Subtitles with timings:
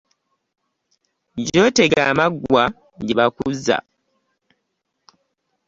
[1.47, 2.63] Gyotega amaggwa
[3.05, 3.77] gye bakuzza,